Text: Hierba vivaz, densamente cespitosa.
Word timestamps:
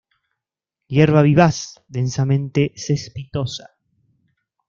Hierba 0.87 1.21
vivaz, 1.21 1.83
densamente 1.87 2.73
cespitosa. 2.75 3.75